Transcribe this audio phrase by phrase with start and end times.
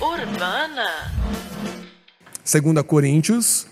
[0.00, 1.12] Urbana.
[2.42, 3.66] 2 Coríntios,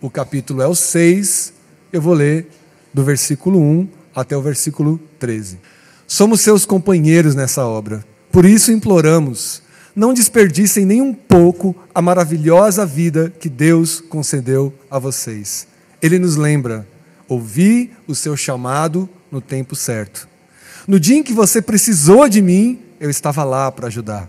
[0.00, 1.52] o capítulo é o 6,
[1.92, 2.48] eu vou ler
[2.94, 5.60] do versículo 1 até o versículo 13.
[6.06, 9.62] Somos seus companheiros nessa obra, por isso imploramos,
[9.94, 15.66] não desperdicem nem um pouco a maravilhosa vida que Deus concedeu a vocês.
[16.00, 16.86] Ele nos lembra:
[17.32, 20.28] ouvi o seu chamado no tempo certo.
[20.86, 24.28] No dia em que você precisou de mim, eu estava lá para ajudar.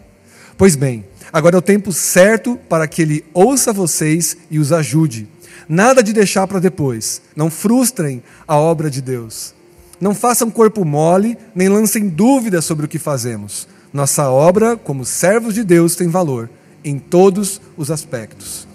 [0.57, 5.27] Pois bem, agora é o tempo certo para que ele ouça vocês e os ajude.
[5.67, 7.21] Nada de deixar para depois.
[7.35, 9.53] Não frustrem a obra de Deus.
[9.99, 13.67] Não façam corpo mole, nem lancem dúvidas sobre o que fazemos.
[13.91, 16.49] Nossa obra, como servos de Deus, tem valor
[16.83, 18.67] em todos os aspectos.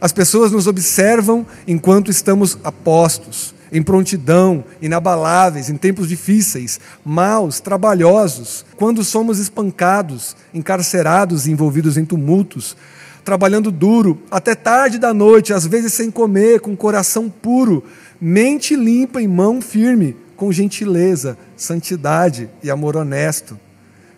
[0.00, 8.64] As pessoas nos observam enquanto estamos apostos, em prontidão, inabaláveis, em tempos difíceis, maus, trabalhosos,
[8.76, 12.76] quando somos espancados, encarcerados e envolvidos em tumultos,
[13.24, 17.84] trabalhando duro, até tarde da noite, às vezes sem comer, com coração puro,
[18.20, 23.58] mente limpa e mão firme, com gentileza, santidade e amor honesto.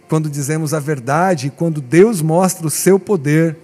[0.09, 3.57] Quando dizemos a verdade, quando Deus mostra o seu poder,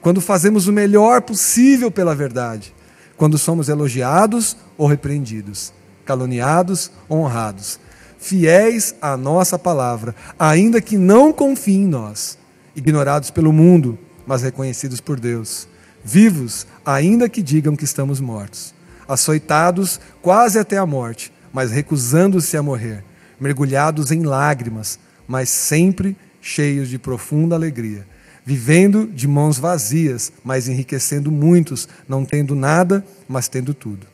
[0.00, 2.74] quando fazemos o melhor possível pela verdade,
[3.20, 5.74] quando somos elogiados ou repreendidos,
[6.06, 7.78] caluniados ou honrados,
[8.18, 12.38] fiéis à nossa palavra, ainda que não confiem em nós,
[12.74, 15.68] ignorados pelo mundo, mas reconhecidos por Deus,
[16.02, 18.72] vivos, ainda que digam que estamos mortos,
[19.06, 23.04] açoitados quase até a morte, mas recusando-se a morrer,
[23.38, 24.98] mergulhados em lágrimas,
[25.28, 28.06] mas sempre cheios de profunda alegria
[28.44, 34.06] vivendo de mãos vazias, mas enriquecendo muitos, não tendo nada, mas tendo tudo.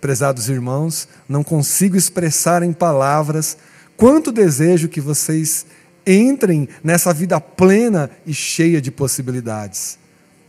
[0.00, 3.56] Prezados irmãos, não consigo expressar em palavras
[3.96, 5.64] quanto desejo que vocês
[6.06, 9.98] entrem nessa vida plena e cheia de possibilidades.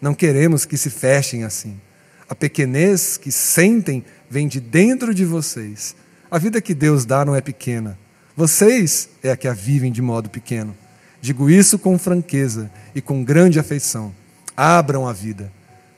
[0.02, 1.80] Não queremos que se fechem assim.
[2.28, 5.96] A pequenez que sentem vem de dentro de vocês.
[6.31, 7.98] A vida que Deus dá não é pequena.
[8.36, 10.75] Vocês é a que a vivem de modo pequeno.
[11.24, 14.14] Digo isso com franqueza e com grande afeição.
[14.58, 15.50] Abram a vida,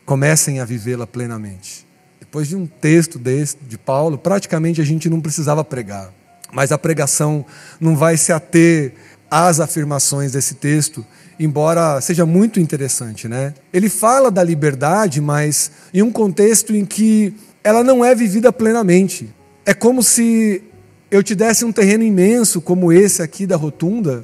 [0.05, 1.83] comecem a vivê-la plenamente.
[2.19, 6.13] Depois de um texto desse, de Paulo, praticamente a gente não precisava pregar.
[6.53, 7.43] Mas a pregação
[7.79, 8.93] não vai se ater
[9.27, 11.03] às afirmações desse texto,
[11.39, 13.55] embora seja muito interessante, né?
[13.73, 19.33] Ele fala da liberdade, mas em um contexto em que ela não é vivida plenamente.
[19.65, 20.61] É como se
[21.09, 24.23] eu te desse um terreno imenso como esse aqui da rotunda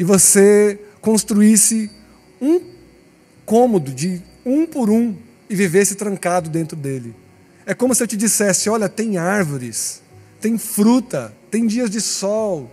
[0.00, 1.90] e você construísse
[2.40, 2.58] um
[3.44, 5.14] cômodo de um por um
[5.48, 7.14] e vivesse trancado dentro dele.
[7.66, 10.00] É como se eu te dissesse: olha, tem árvores,
[10.40, 12.70] tem fruta, tem dias de sol,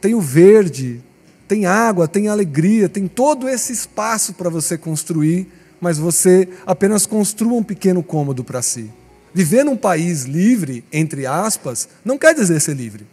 [0.00, 1.02] tem o verde,
[1.48, 5.48] tem água, tem alegria, tem todo esse espaço para você construir,
[5.80, 8.88] mas você apenas construa um pequeno cômodo para si.
[9.34, 13.04] Viver num país livre, entre aspas, não quer dizer ser livre.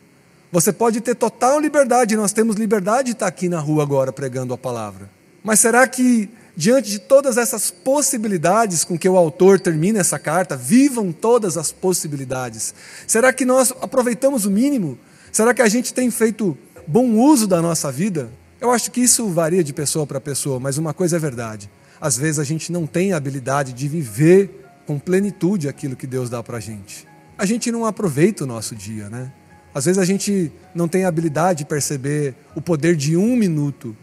[0.51, 4.53] Você pode ter total liberdade, nós temos liberdade de estar aqui na rua agora pregando
[4.53, 5.09] a palavra.
[5.43, 10.55] Mas será que, diante de todas essas possibilidades com que o autor termina essa carta,
[10.55, 12.73] vivam todas as possibilidades,
[13.05, 14.97] será que nós aproveitamos o mínimo?
[15.31, 16.57] Será que a gente tem feito
[16.87, 18.29] bom uso da nossa vida?
[18.61, 21.69] Eu acho que isso varia de pessoa para pessoa, mas uma coisa é verdade:
[21.99, 26.29] às vezes a gente não tem a habilidade de viver com plenitude aquilo que Deus
[26.29, 27.05] dá para a gente.
[27.37, 29.31] A gente não aproveita o nosso dia, né?
[29.75, 33.93] Às vezes a gente não tem habilidade de perceber o poder de um minuto,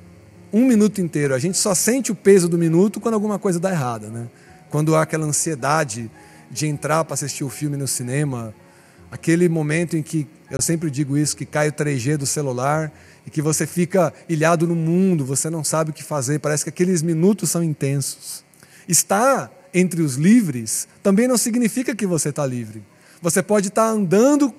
[0.52, 1.34] um minuto inteiro.
[1.34, 4.28] A gente só sente o peso do minuto quando alguma coisa dá errada, né?
[4.68, 6.10] Quando há aquela ansiedade
[6.50, 8.54] de entrar para assistir o filme no cinema,
[9.10, 12.92] aquele momento em que eu sempre digo isso, que cai o 3G do celular
[13.26, 16.68] e que você fica ilhado no mundo, você não sabe o que fazer, parece que
[16.68, 18.44] aqueles minutos são intensos.
[18.86, 22.82] Estar entre os livres também não significa que você está livre.
[23.22, 24.54] Você pode estar andando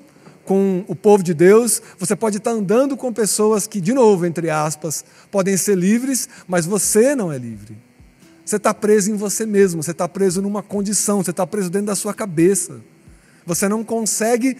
[0.45, 4.49] com o povo de Deus, você pode estar andando com pessoas que, de novo, entre
[4.49, 7.77] aspas, podem ser livres, mas você não é livre.
[8.45, 11.87] Você está preso em você mesmo, você está preso numa condição, você está preso dentro
[11.87, 12.81] da sua cabeça.
[13.45, 14.57] Você não consegue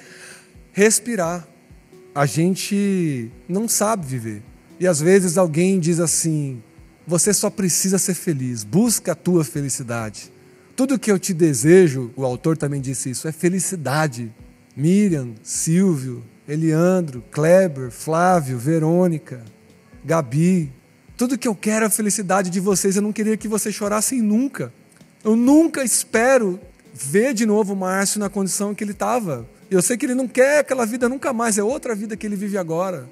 [0.72, 1.48] respirar.
[2.16, 4.44] A gente não sabe viver.
[4.80, 6.62] E às vezes alguém diz assim:
[7.06, 10.32] você só precisa ser feliz, busca a tua felicidade.
[10.76, 14.32] Tudo que eu te desejo, o autor também disse isso, é felicidade.
[14.76, 19.42] Miriam, Silvio, Eliandro, Kleber, Flávio, Verônica,
[20.04, 20.72] Gabi.
[21.16, 22.96] Tudo que eu quero é a felicidade de vocês.
[22.96, 24.74] Eu não queria que vocês chorassem nunca.
[25.24, 26.60] Eu nunca espero
[26.94, 29.48] ver de novo o Márcio na condição que ele estava.
[29.70, 32.36] Eu sei que ele não quer aquela vida nunca mais, é outra vida que ele
[32.36, 33.08] vive agora.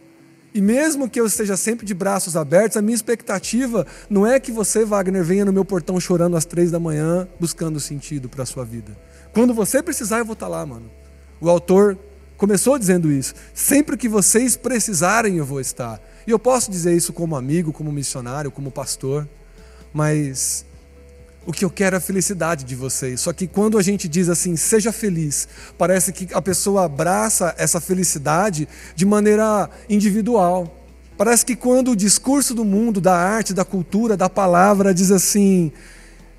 [0.54, 4.52] E mesmo que eu esteja sempre de braços abertos, a minha expectativa não é que
[4.52, 8.46] você, Wagner, venha no meu portão chorando às três da manhã, buscando sentido para a
[8.46, 8.98] sua vida.
[9.32, 10.92] Quando você precisar, eu vou estar tá lá, mano.
[11.42, 11.98] O autor
[12.38, 13.34] começou dizendo isso.
[13.54, 16.00] Sempre que vocês precisarem, eu vou estar.
[16.26, 19.28] E eu posso dizer isso como amigo, como missionário, como pastor,
[19.92, 20.64] mas
[21.46, 23.22] o que eu quero é a felicidade de vocês.
[23.22, 25.48] Só que quando a gente diz assim, seja feliz,
[25.78, 30.78] parece que a pessoa abraça essa felicidade de maneira individual.
[31.18, 35.72] Parece que quando o discurso do mundo, da arte, da cultura, da palavra diz assim: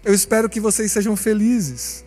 [0.05, 2.05] Eu espero que vocês sejam felizes,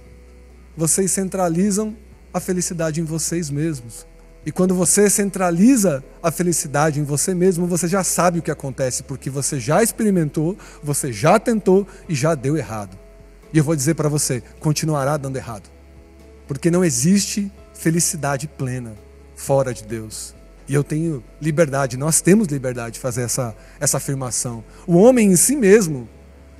[0.75, 1.95] vocês centralizam
[2.35, 4.05] a felicidade em vocês mesmos.
[4.45, 9.03] E quando você centraliza a felicidade em você mesmo, você já sabe o que acontece,
[9.03, 12.97] porque você já experimentou, você já tentou e já deu errado.
[13.53, 15.69] E eu vou dizer para você: continuará dando errado.
[16.45, 18.95] Porque não existe felicidade plena
[19.33, 20.35] fora de Deus.
[20.67, 24.61] E eu tenho liberdade, nós temos liberdade de fazer essa, essa afirmação.
[24.85, 26.09] O homem em si mesmo,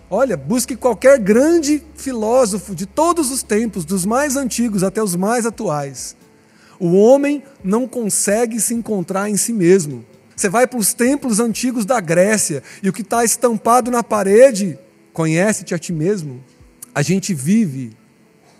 [0.10, 5.46] olha, busque qualquer grande filósofo de todos os tempos, dos mais antigos até os mais
[5.46, 6.16] atuais
[6.80, 10.06] o homem não consegue se encontrar em si mesmo.
[10.36, 14.78] Você vai para os templos antigos da Grécia e o que está estampado na parede,
[15.14, 16.44] conhece-te a ti mesmo.
[16.94, 17.92] A gente vive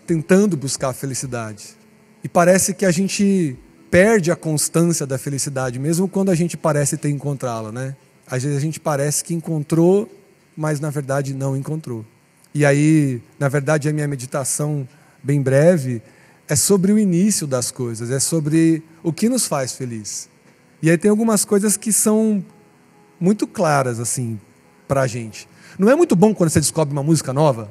[0.06, 1.76] tentando buscar a felicidade.
[2.24, 3.56] E parece que a gente
[3.90, 7.94] perde a constância da felicidade, mesmo quando a gente parece ter encontrá-la, né?
[8.26, 10.10] Às vezes a gente parece que encontrou,
[10.56, 12.04] mas na verdade não encontrou.
[12.54, 14.88] E aí, na verdade, a minha meditação
[15.22, 16.00] bem breve
[16.48, 20.28] é sobre o início das coisas, é sobre o que nos faz feliz.
[20.80, 22.44] E aí tem algumas coisas que são
[23.20, 24.40] muito claras assim
[24.86, 25.48] para a gente.
[25.78, 27.70] Não é muito bom quando você descobre uma música nova?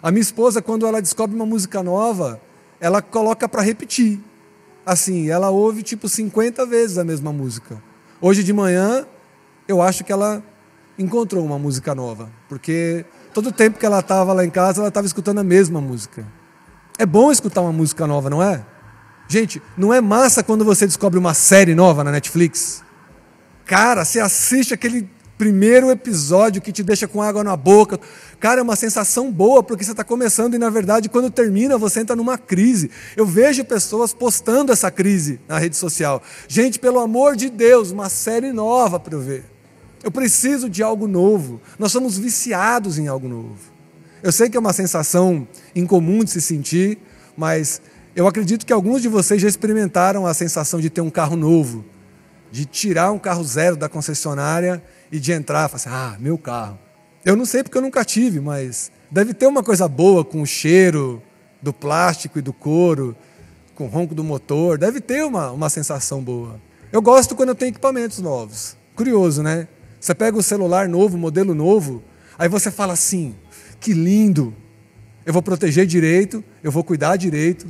[0.00, 2.40] A minha esposa, quando ela descobre uma música nova,
[2.80, 4.20] ela coloca para repetir.
[4.86, 7.82] Assim, ela ouve tipo 50 vezes a mesma música.
[8.20, 9.06] Hoje de manhã,
[9.66, 10.42] eu acho que ela
[10.98, 14.88] encontrou uma música nova, porque todo o tempo que ela estava lá em casa, ela
[14.88, 16.26] estava escutando a mesma música.
[16.98, 18.64] É bom escutar uma música nova, não é?
[19.28, 22.82] Gente, não é massa quando você descobre uma série nova na Netflix?
[23.64, 25.08] Cara, você assiste aquele
[25.38, 28.00] primeiro episódio que te deixa com água na boca.
[28.40, 32.00] Cara, é uma sensação boa porque você está começando e, na verdade, quando termina, você
[32.00, 32.90] entra numa crise.
[33.16, 36.20] Eu vejo pessoas postando essa crise na rede social.
[36.48, 39.57] Gente, pelo amor de Deus, uma série nova para eu ver.
[40.02, 41.60] Eu preciso de algo novo.
[41.78, 43.56] Nós somos viciados em algo novo.
[44.22, 46.98] Eu sei que é uma sensação incomum de se sentir,
[47.36, 47.80] mas
[48.16, 51.84] eu acredito que alguns de vocês já experimentaram a sensação de ter um carro novo,
[52.50, 56.36] de tirar um carro zero da concessionária e de entrar e falar assim: ah, meu
[56.36, 56.78] carro.
[57.24, 60.46] Eu não sei porque eu nunca tive, mas deve ter uma coisa boa com o
[60.46, 61.22] cheiro
[61.62, 63.16] do plástico e do couro,
[63.74, 66.60] com o ronco do motor, deve ter uma, uma sensação boa.
[66.90, 68.76] Eu gosto quando eu tenho equipamentos novos.
[68.96, 69.68] Curioso, né?
[70.00, 72.02] Você pega o celular novo, modelo novo,
[72.38, 73.34] aí você fala assim:
[73.80, 74.54] que lindo!
[75.24, 77.66] Eu vou proteger direito, eu vou cuidar direito,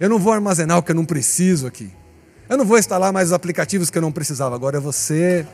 [0.00, 1.90] eu não vou armazenar o que eu não preciso aqui.
[2.48, 4.54] Eu não vou instalar mais os aplicativos que eu não precisava.
[4.54, 5.46] Agora eu vou ser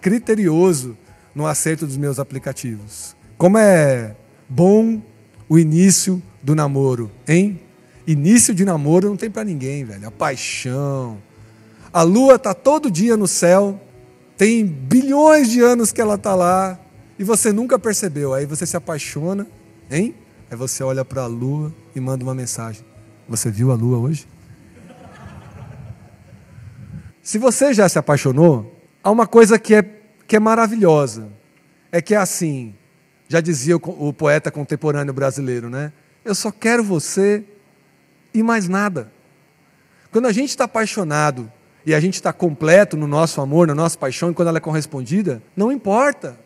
[0.00, 0.96] criterioso
[1.34, 3.14] no acerto dos meus aplicativos.
[3.38, 4.14] Como é
[4.48, 5.00] bom
[5.48, 7.60] o início do namoro, hein?
[8.06, 10.08] Início de namoro não tem para ninguém, velho.
[10.08, 11.18] A paixão.
[11.92, 13.80] A lua tá todo dia no céu,
[14.36, 16.78] tem bilhões de anos que ela tá lá,
[17.18, 18.34] e você nunca percebeu.
[18.34, 19.46] Aí você se apaixona,
[19.90, 20.14] hein?
[20.50, 22.84] Aí você olha para a lua e manda uma mensagem.
[23.28, 24.26] Você viu a lua hoje?
[27.22, 29.82] Se você já se apaixonou, há uma coisa que é,
[30.26, 31.28] que é maravilhosa.
[31.92, 32.74] É que é assim,
[33.28, 35.92] já dizia o, o poeta contemporâneo brasileiro, né?
[36.24, 37.44] Eu só quero você
[38.34, 39.12] e mais nada.
[40.10, 41.50] Quando a gente está apaixonado
[41.84, 44.60] e a gente está completo no nosso amor, na nossa paixão, e quando ela é
[44.60, 46.38] correspondida, não importa.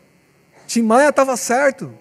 [0.65, 1.91] Tim Maia estava certo.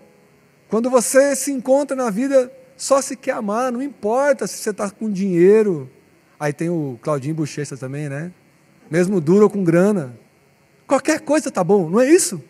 [0.69, 4.91] Quando você se encontra na vida, só se quer amar, não importa se você está
[4.91, 5.89] com dinheiro.
[6.39, 8.33] Aí tem o Claudinho Bochecha também, né?
[8.91, 10.17] Mesmo duro ou com grana.
[10.87, 12.43] Qualquer coisa tá bom, não é isso?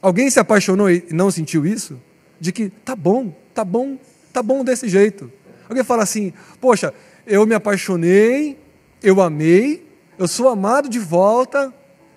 [0.00, 2.00] Alguém se apaixonou e não sentiu isso?
[2.40, 3.98] De que tá bom, tá bom,
[4.32, 5.30] tá bom desse jeito.
[5.68, 6.94] Alguém fala assim: Poxa,
[7.26, 8.56] eu me apaixonei,
[9.02, 9.87] eu amei,
[10.18, 11.72] eu sou amado de volta,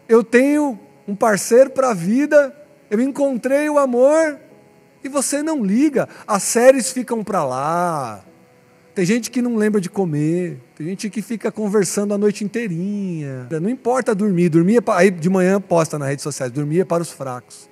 [0.09, 2.55] eu tenho um parceiro para a vida,
[2.89, 4.39] eu encontrei o amor
[5.03, 6.09] e você não liga.
[6.27, 8.23] As séries ficam para lá.
[8.93, 10.59] Tem gente que não lembra de comer.
[10.75, 13.47] Tem gente que fica conversando a noite inteirinha.
[13.61, 14.49] Não importa dormir.
[14.49, 16.51] Dormir é aí de manhã posta nas redes sociais.
[16.51, 17.70] Dormir é para os fracos.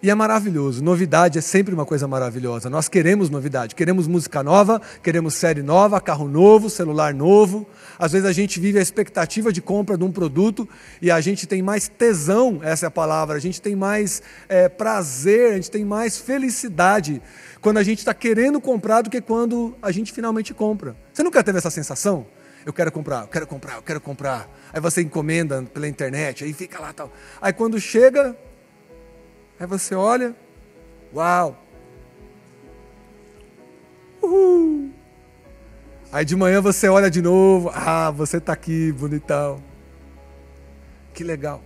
[0.00, 0.80] E é maravilhoso.
[0.82, 2.70] Novidade é sempre uma coisa maravilhosa.
[2.70, 3.74] Nós queremos novidade.
[3.74, 7.66] Queremos música nova, queremos série nova, carro novo, celular novo.
[7.98, 10.68] Às vezes a gente vive a expectativa de compra de um produto
[11.02, 14.68] e a gente tem mais tesão, essa é a palavra, a gente tem mais é,
[14.68, 17.20] prazer, a gente tem mais felicidade
[17.60, 20.96] quando a gente está querendo comprar do que quando a gente finalmente compra.
[21.12, 22.24] Você nunca teve essa sensação?
[22.64, 24.48] Eu quero comprar, eu quero comprar, eu quero comprar.
[24.72, 27.12] Aí você encomenda pela internet, aí fica lá tal.
[27.40, 28.36] Aí quando chega,
[29.58, 30.34] Aí você olha,
[31.14, 31.56] uau!
[34.22, 34.90] Uhul.
[36.12, 39.62] Aí de manhã você olha de novo, ah, você está aqui, bonitão.
[41.12, 41.62] Que legal.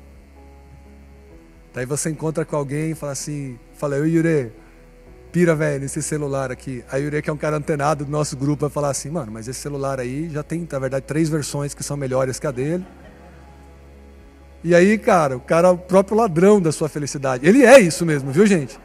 [1.75, 4.53] Daí você encontra com alguém e fala assim, fala, eu Yuri,
[5.31, 6.85] pira, velho, esse celular aqui.
[6.91, 9.31] Aí o Yuri, que é um cara antenado do nosso grupo, vai falar assim, mano,
[9.33, 12.51] mas esse celular aí já tem, na verdade, três versões que são melhores que a
[12.51, 12.87] dele.
[14.65, 17.47] E aí, cara, o cara é o próprio ladrão da sua felicidade.
[17.47, 18.79] Ele é isso mesmo, viu, gente?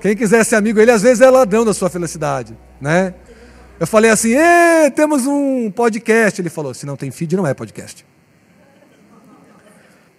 [0.00, 3.14] Quem quiser ser amigo, ele às vezes é ladrão da sua felicidade, né?
[3.78, 4.34] Eu falei assim,
[4.96, 6.40] temos um podcast.
[6.40, 8.04] Ele falou, se não tem feed, não é podcast.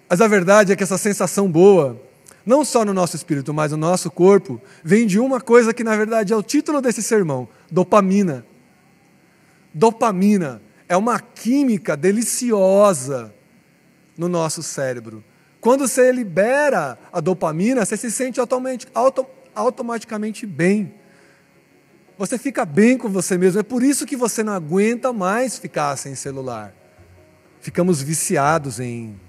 [0.09, 2.01] Mas a verdade é que essa sensação boa,
[2.45, 5.95] não só no nosso espírito, mas no nosso corpo, vem de uma coisa que na
[5.95, 8.45] verdade é o título desse sermão: dopamina.
[9.73, 13.33] Dopamina é uma química deliciosa
[14.17, 15.23] no nosso cérebro.
[15.59, 20.93] Quando você libera a dopamina, você se sente auto, automaticamente bem.
[22.17, 23.59] Você fica bem com você mesmo.
[23.59, 26.73] É por isso que você não aguenta mais ficar sem celular.
[27.61, 29.19] Ficamos viciados em,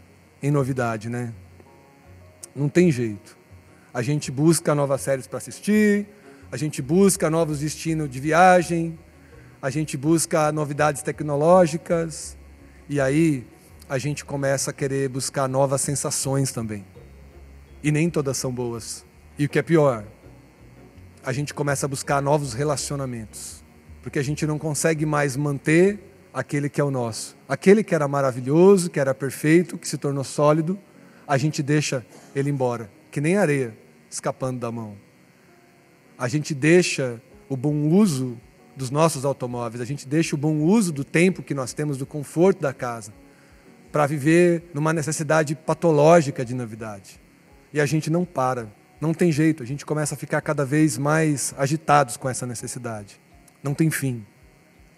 [0.43, 1.33] em novidade, né?
[2.55, 3.39] Não tem jeito.
[3.93, 6.07] A gente busca novas séries para assistir,
[6.51, 8.99] a gente busca novos destinos de viagem,
[9.63, 12.37] a gente busca novidades tecnológicas,
[12.89, 13.47] e aí
[13.89, 16.85] a gente começa a querer buscar novas sensações também.
[17.83, 19.05] E nem todas são boas.
[19.39, 20.05] E o que é pior,
[21.23, 23.63] a gente começa a buscar novos relacionamentos.
[24.03, 25.99] Porque a gente não consegue mais manter
[26.33, 27.37] aquele que é o nosso.
[27.49, 30.79] Aquele que era maravilhoso, que era perfeito, que se tornou sólido,
[31.27, 33.77] a gente deixa ele embora, que nem areia
[34.11, 34.97] escapando da mão.
[36.19, 38.39] A gente deixa o bom uso
[38.77, 42.07] dos nossos automóveis, a gente deixa o bom uso do tempo que nós temos, do
[42.07, 43.13] conforto da casa
[43.95, 47.21] para viver numa necessidade patológica de novidade.
[47.73, 48.67] E a gente não para,
[49.01, 53.21] não tem jeito, a gente começa a ficar cada vez mais agitados com essa necessidade.
[53.63, 54.27] Não tem fim.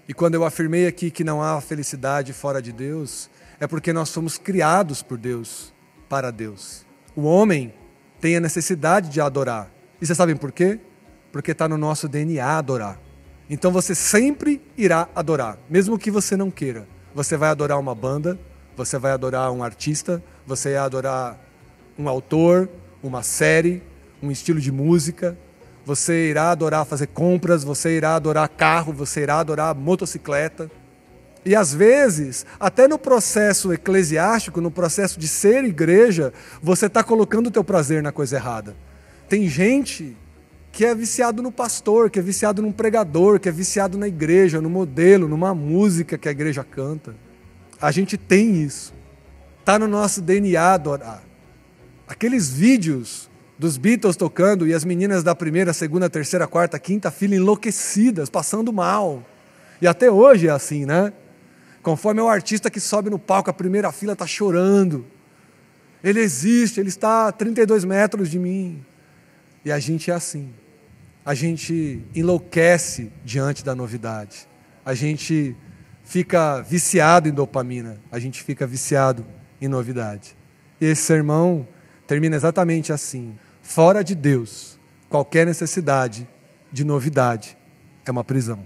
[0.09, 3.29] E quando eu afirmei aqui que não há felicidade fora de Deus,
[3.61, 5.75] é porque nós somos criados por Deus,
[6.09, 6.87] para Deus.
[7.15, 7.75] O homem
[8.19, 9.71] tem a necessidade de adorar.
[10.00, 10.81] E vocês sabem por quê?
[11.31, 12.99] Porque está no nosso DNA adorar.
[13.50, 16.88] Então você sempre irá adorar, mesmo que você não queira.
[17.15, 18.38] Você vai adorar uma banda,
[18.76, 21.40] você vai adorar um artista, você vai adorar
[21.99, 22.68] um autor,
[23.02, 23.83] uma série,
[24.23, 25.37] um estilo de música.
[25.85, 30.71] Você irá adorar fazer compras, você irá adorar carro, você irá adorar motocicleta.
[31.45, 37.47] E às vezes, até no processo eclesiástico, no processo de ser igreja, você está colocando
[37.47, 38.76] o teu prazer na coisa errada.
[39.28, 40.16] Tem gente
[40.73, 44.61] que é viciado no pastor, que é viciado num pregador, que é viciado na igreja,
[44.61, 47.14] no modelo, numa música que a igreja canta.
[47.80, 48.95] A gente tem isso.
[49.61, 51.23] Está no nosso DNA adorar.
[52.09, 53.28] Aqueles vídeos
[53.59, 58.73] dos Beatles tocando e as meninas da primeira, segunda, terceira, quarta, quinta fila enlouquecidas, passando
[58.73, 59.25] mal.
[59.80, 61.12] E até hoje é assim, né?
[61.83, 65.06] Conforme é o artista que sobe no palco, a primeira fila está chorando.
[66.02, 68.85] Ele existe, ele está a 32 metros de mim.
[69.64, 70.52] E a gente é assim.
[71.25, 74.47] A gente enlouquece diante da novidade.
[74.85, 75.56] A gente
[76.06, 79.26] fica viciado em dopamina, a gente fica viciado
[79.60, 80.36] em novidade.
[80.80, 81.66] E esse sermão
[82.06, 84.78] termina exatamente assim: fora de Deus,
[85.10, 86.26] qualquer necessidade
[86.72, 87.58] de novidade
[88.06, 88.64] é uma prisão.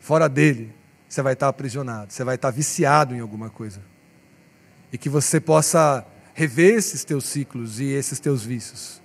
[0.00, 0.74] Fora dele,
[1.08, 3.80] você vai estar aprisionado, você vai estar viciado em alguma coisa.
[4.92, 6.04] E que você possa
[6.34, 9.00] rever esses teus ciclos e esses teus vícios.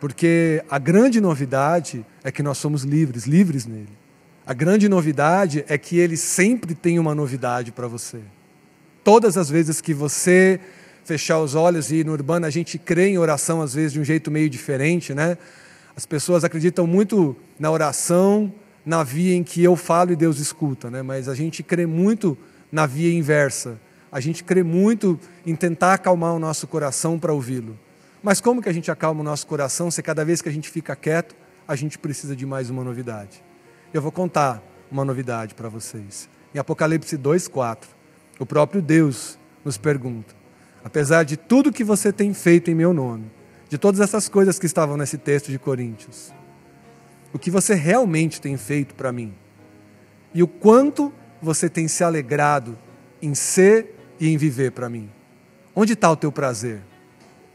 [0.00, 4.03] Porque a grande novidade é que nós somos livres, livres nele.
[4.46, 8.20] A grande novidade é que ele sempre tem uma novidade para você.
[9.02, 10.60] Todas as vezes que você
[11.02, 14.00] fechar os olhos e ir no urbano, a gente crê em oração às vezes de
[14.00, 15.38] um jeito meio diferente, né?
[15.96, 18.52] As pessoas acreditam muito na oração,
[18.84, 21.00] na via em que eu falo e Deus escuta, né?
[21.00, 22.36] Mas a gente crê muito
[22.70, 23.80] na via inversa.
[24.12, 27.78] A gente crê muito em tentar acalmar o nosso coração para ouvi-lo.
[28.22, 30.68] Mas como que a gente acalma o nosso coração se cada vez que a gente
[30.68, 31.34] fica quieto,
[31.66, 33.42] a gente precisa de mais uma novidade?
[33.94, 34.60] Eu vou contar
[34.90, 36.28] uma novidade para vocês.
[36.52, 37.86] Em Apocalipse 2:4,
[38.40, 40.34] o próprio Deus nos pergunta:
[40.82, 43.30] apesar de tudo que você tem feito em meu nome,
[43.68, 46.34] de todas essas coisas que estavam nesse texto de Coríntios.
[47.32, 49.32] O que você realmente tem feito para mim?
[50.34, 52.76] E o quanto você tem se alegrado
[53.22, 55.08] em ser e em viver para mim?
[55.72, 56.82] Onde está o teu prazer?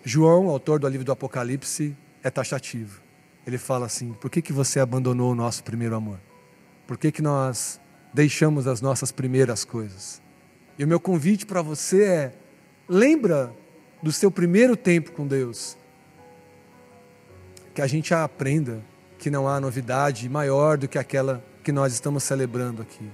[0.06, 3.02] João, autor do livro do Apocalipse, é taxativo.
[3.46, 6.29] Ele fala assim: por que, que você abandonou o nosso primeiro amor?
[6.90, 7.80] Por que, que nós
[8.12, 10.20] deixamos as nossas primeiras coisas?
[10.76, 12.34] E o meu convite para você é:
[12.88, 13.54] lembra
[14.02, 15.78] do seu primeiro tempo com Deus.
[17.76, 18.84] Que a gente aprenda
[19.20, 23.08] que não há novidade maior do que aquela que nós estamos celebrando aqui.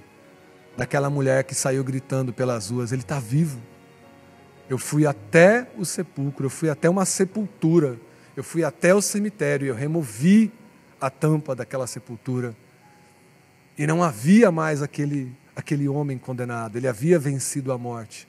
[0.74, 3.60] Daquela mulher que saiu gritando pelas ruas: Ele está vivo.
[4.70, 8.00] Eu fui até o sepulcro, eu fui até uma sepultura,
[8.34, 10.50] eu fui até o cemitério eu removi
[10.98, 12.56] a tampa daquela sepultura.
[13.78, 18.26] E não havia mais aquele, aquele homem condenado, ele havia vencido a morte.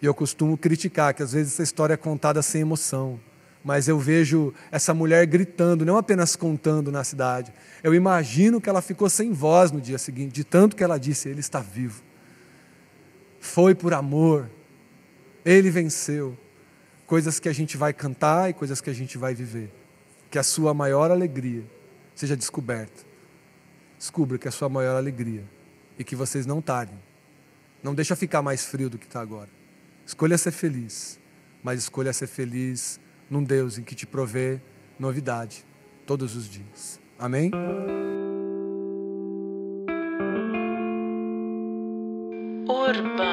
[0.00, 3.18] E eu costumo criticar que às vezes essa história é contada sem emoção.
[3.64, 7.52] Mas eu vejo essa mulher gritando, não apenas contando na cidade.
[7.82, 11.28] Eu imagino que ela ficou sem voz no dia seguinte, de tanto que ela disse:
[11.28, 12.02] Ele está vivo.
[13.40, 14.48] Foi por amor.
[15.44, 16.36] Ele venceu.
[17.06, 19.72] Coisas que a gente vai cantar e coisas que a gente vai viver.
[20.30, 21.64] Que a sua maior alegria
[22.14, 23.05] seja descoberta.
[23.98, 25.44] Descubra que é a sua maior alegria.
[25.98, 26.98] E que vocês não tardem.
[27.82, 29.48] Não deixa ficar mais frio do que está agora.
[30.04, 31.18] Escolha ser feliz,
[31.62, 34.60] mas escolha ser feliz num Deus em que te provê
[34.98, 35.64] novidade
[36.06, 37.00] todos os dias.
[37.18, 37.50] Amém?
[42.68, 43.25] Urbana.